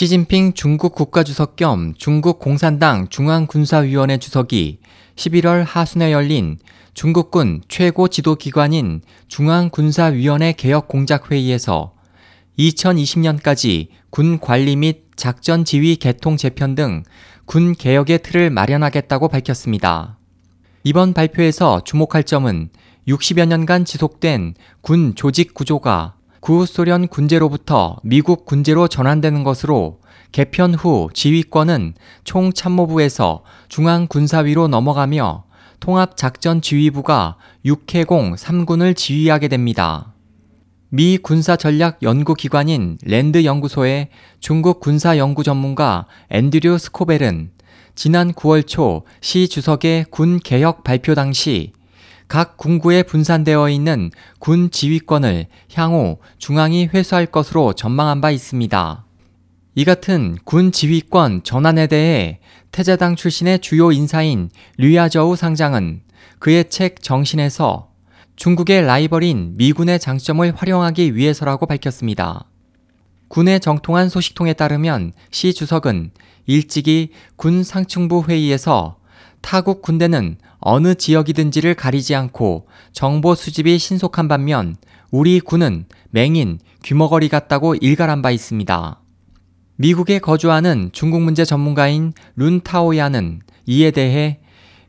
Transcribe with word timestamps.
시진핑 0.00 0.54
중국 0.54 0.94
국가주석 0.94 1.56
겸 1.56 1.92
중국 1.94 2.38
공산당 2.38 3.08
중앙군사위원회 3.10 4.16
주석이 4.16 4.78
11월 5.16 5.62
하순에 5.62 6.10
열린 6.10 6.56
중국군 6.94 7.60
최고 7.68 8.08
지도기관인 8.08 9.02
중앙군사위원회 9.28 10.54
개혁공작회의에서 10.54 11.92
2020년까지 12.58 13.88
군 14.08 14.40
관리 14.40 14.74
및 14.74 15.02
작전 15.16 15.66
지휘 15.66 15.96
개통 15.96 16.38
재편 16.38 16.74
등 16.74 17.02
군 17.44 17.74
개혁의 17.74 18.22
틀을 18.22 18.48
마련하겠다고 18.48 19.28
밝혔습니다. 19.28 20.16
이번 20.82 21.12
발표에서 21.12 21.82
주목할 21.84 22.24
점은 22.24 22.70
60여 23.06 23.44
년간 23.44 23.84
지속된 23.84 24.54
군 24.80 25.14
조직 25.14 25.52
구조가 25.52 26.14
구소련 26.40 27.08
군제로부터 27.08 27.98
미국 28.02 28.46
군제로 28.46 28.88
전환되는 28.88 29.44
것으로 29.44 30.00
개편 30.32 30.74
후 30.74 31.08
지휘권은 31.12 31.94
총참모부에서 32.24 33.44
중앙군사위로 33.68 34.68
넘어가며 34.68 35.44
통합작전지휘부가 35.80 37.36
6해공 37.64 38.36
3군을 38.36 38.96
지휘하게 38.96 39.48
됩니다. 39.48 40.14
미 40.88 41.18
군사전략 41.18 42.02
연구기관인 42.02 42.98
랜드 43.04 43.44
연구소의 43.44 44.08
중국 44.40 44.80
군사 44.80 45.18
연구 45.18 45.42
전문가 45.44 46.06
앤드류 46.30 46.78
스코벨은 46.78 47.50
지난 47.94 48.32
9월 48.32 48.66
초 48.66 49.04
시 49.20 49.48
주석의 49.48 50.06
군 50.10 50.40
개혁 50.42 50.84
발표 50.84 51.14
당시 51.14 51.72
각 52.30 52.56
군구에 52.56 53.02
분산되어 53.02 53.70
있는 53.70 54.12
군 54.38 54.70
지휘권을 54.70 55.48
향후 55.74 56.18
중앙이 56.38 56.86
회수할 56.86 57.26
것으로 57.26 57.72
전망한 57.72 58.20
바 58.20 58.30
있습니다. 58.30 59.04
이 59.74 59.84
같은 59.84 60.36
군 60.44 60.70
지휘권 60.70 61.42
전환에 61.42 61.88
대해 61.88 62.38
태자당 62.70 63.16
출신의 63.16 63.58
주요 63.58 63.90
인사인 63.90 64.48
류야저우 64.76 65.34
상장은 65.34 66.02
그의 66.38 66.70
책 66.70 67.02
정신에서 67.02 67.90
중국의 68.36 68.82
라이벌인 68.82 69.54
미군의 69.56 69.98
장점을 69.98 70.54
활용하기 70.54 71.16
위해서라고 71.16 71.66
밝혔습니다. 71.66 72.44
군의 73.26 73.58
정통한 73.58 74.08
소식통에 74.08 74.52
따르면 74.52 75.14
시 75.32 75.52
주석은 75.52 76.12
일찍이 76.46 77.08
군 77.34 77.64
상층부 77.64 78.26
회의에서 78.28 78.99
타국 79.40 79.82
군대는 79.82 80.36
어느 80.58 80.94
지역이든지를 80.94 81.74
가리지 81.74 82.14
않고 82.14 82.66
정보 82.92 83.34
수집이 83.34 83.78
신속한 83.78 84.28
반면 84.28 84.76
우리 85.10 85.40
군은 85.40 85.86
맹인, 86.10 86.58
귀머거리 86.82 87.28
같다고 87.28 87.74
일갈한 87.74 88.22
바 88.22 88.30
있습니다. 88.30 89.00
미국에 89.76 90.18
거주하는 90.18 90.90
중국 90.92 91.22
문제 91.22 91.44
전문가인 91.44 92.12
룬 92.36 92.60
타오야는 92.60 93.40
이에 93.66 93.90
대해 93.90 94.40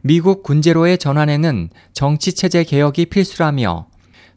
미국 0.01 0.43
군제로의 0.43 0.97
전환에는 0.97 1.69
정치체제 1.93 2.63
개혁이 2.65 3.05
필수라며 3.05 3.90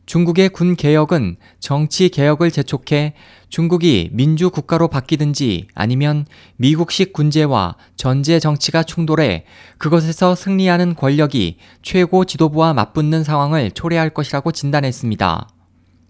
중국의 0.07 0.51
군 0.51 0.77
개혁은 0.77 1.37
정치 1.61 2.09
개혁을 2.09 2.51
재촉해 2.51 3.15
중국이 3.49 4.11
민주 4.13 4.51
국가로 4.51 4.89
바뀌든지 4.89 5.69
아니면 5.75 6.27
미국식 6.57 7.13
군제와 7.13 7.77
전제 7.97 8.39
정치가 8.39 8.83
충돌해 8.83 9.45
그것에서 9.79 10.35
승리하는 10.35 10.95
권력이 10.95 11.57
최고 11.83 12.25
지도부와 12.25 12.75
맞붙는 12.75 13.25
상황을 13.25 13.71
초래할 13.71 14.11
것이라고 14.11 14.53
진단했습니다. 14.53 15.49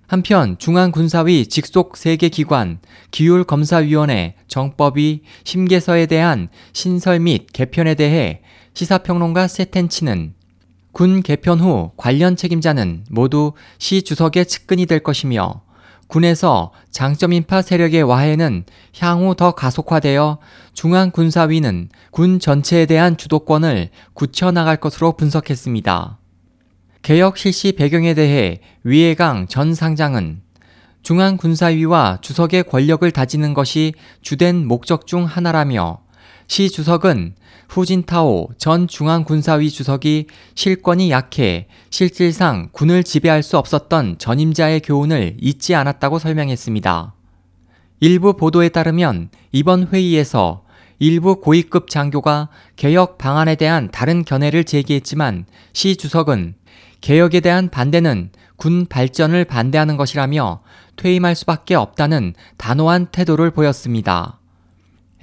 한편 0.06 0.58
중앙군사위 0.58 1.46
직속 1.46 1.96
세계 1.96 2.28
기관 2.28 2.78
기율검사위원회 3.10 4.34
정법위 4.48 5.22
심계서에 5.44 6.06
대한 6.06 6.48
신설 6.72 7.20
및 7.20 7.46
개편에 7.52 7.94
대해 7.94 8.40
시사평론가 8.74 9.48
세텐치는 9.48 10.34
군 10.94 11.22
개편 11.22 11.58
후 11.60 11.90
관련 11.96 12.36
책임자는 12.36 13.06
모두 13.10 13.52
시 13.78 14.02
주석의 14.02 14.46
측근이 14.46 14.86
될 14.86 15.00
것이며 15.00 15.62
군에서 16.06 16.70
장점 16.92 17.32
인파 17.32 17.62
세력의 17.62 18.04
와해는 18.04 18.64
향후 19.00 19.34
더 19.34 19.50
가속화되어 19.50 20.38
중앙군사위는 20.72 21.88
군 22.12 22.38
전체에 22.38 22.86
대한 22.86 23.16
주도권을 23.16 23.90
굳혀나갈 24.12 24.76
것으로 24.76 25.16
분석했습니다. 25.16 26.18
개혁 27.02 27.38
실시 27.38 27.72
배경에 27.72 28.14
대해 28.14 28.60
위해강 28.84 29.48
전 29.48 29.74
상장은 29.74 30.42
중앙군사위와 31.02 32.18
주석의 32.20 32.64
권력을 32.64 33.10
다지는 33.10 33.52
것이 33.52 33.94
주된 34.22 34.64
목적 34.64 35.08
중 35.08 35.24
하나라며 35.24 36.03
시 36.46 36.70
주석은 36.70 37.34
후진타오 37.68 38.50
전 38.58 38.86
중앙군사위 38.86 39.70
주석이 39.70 40.26
실권이 40.54 41.10
약해 41.10 41.66
실질상 41.90 42.68
군을 42.72 43.02
지배할 43.02 43.42
수 43.42 43.56
없었던 43.58 44.18
전임자의 44.18 44.80
교훈을 44.80 45.36
잊지 45.40 45.74
않았다고 45.74 46.18
설명했습니다. 46.18 47.14
일부 48.00 48.36
보도에 48.36 48.68
따르면 48.68 49.30
이번 49.52 49.88
회의에서 49.88 50.64
일부 50.98 51.40
고위급 51.40 51.88
장교가 51.88 52.48
개혁 52.76 53.18
방안에 53.18 53.56
대한 53.56 53.90
다른 53.90 54.24
견해를 54.24 54.64
제기했지만 54.64 55.46
시 55.72 55.96
주석은 55.96 56.54
개혁에 57.00 57.40
대한 57.40 57.68
반대는 57.70 58.30
군 58.56 58.86
발전을 58.86 59.44
반대하는 59.44 59.96
것이라며 59.96 60.62
퇴임할 60.96 61.34
수밖에 61.34 61.74
없다는 61.74 62.34
단호한 62.56 63.06
태도를 63.06 63.50
보였습니다. 63.50 64.38